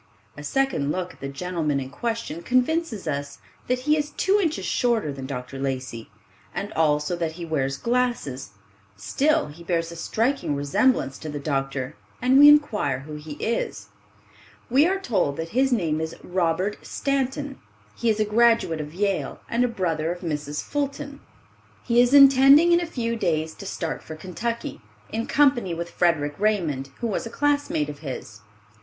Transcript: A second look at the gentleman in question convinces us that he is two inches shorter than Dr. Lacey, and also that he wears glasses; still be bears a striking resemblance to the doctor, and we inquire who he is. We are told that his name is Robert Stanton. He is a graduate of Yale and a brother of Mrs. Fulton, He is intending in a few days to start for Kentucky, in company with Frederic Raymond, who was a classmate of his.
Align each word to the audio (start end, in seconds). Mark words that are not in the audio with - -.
A 0.35 0.41
second 0.41 0.91
look 0.91 1.13
at 1.13 1.19
the 1.19 1.27
gentleman 1.27 1.79
in 1.79 1.91
question 1.91 2.41
convinces 2.41 3.07
us 3.07 3.37
that 3.67 3.81
he 3.81 3.95
is 3.95 4.09
two 4.09 4.39
inches 4.41 4.65
shorter 4.65 5.11
than 5.13 5.27
Dr. 5.27 5.59
Lacey, 5.59 6.09
and 6.55 6.73
also 6.73 7.15
that 7.15 7.33
he 7.33 7.45
wears 7.45 7.77
glasses; 7.77 8.49
still 8.95 9.49
be 9.55 9.63
bears 9.63 9.91
a 9.91 9.95
striking 9.95 10.55
resemblance 10.55 11.19
to 11.19 11.29
the 11.29 11.37
doctor, 11.37 11.95
and 12.19 12.39
we 12.39 12.49
inquire 12.49 13.01
who 13.01 13.17
he 13.17 13.33
is. 13.33 13.89
We 14.71 14.87
are 14.87 14.97
told 14.99 15.37
that 15.37 15.49
his 15.49 15.71
name 15.71 16.01
is 16.01 16.15
Robert 16.23 16.83
Stanton. 16.83 17.59
He 17.95 18.09
is 18.09 18.19
a 18.19 18.25
graduate 18.25 18.81
of 18.81 18.95
Yale 18.95 19.39
and 19.47 19.63
a 19.63 19.67
brother 19.67 20.11
of 20.11 20.21
Mrs. 20.21 20.63
Fulton, 20.63 21.19
He 21.83 22.01
is 22.01 22.11
intending 22.11 22.71
in 22.71 22.81
a 22.81 22.87
few 22.87 23.15
days 23.15 23.53
to 23.53 23.67
start 23.67 24.01
for 24.01 24.15
Kentucky, 24.15 24.81
in 25.11 25.27
company 25.27 25.75
with 25.75 25.91
Frederic 25.91 26.33
Raymond, 26.39 26.89
who 27.01 27.07
was 27.07 27.27
a 27.27 27.29
classmate 27.29 27.87
of 27.87 27.99
his. 27.99 28.41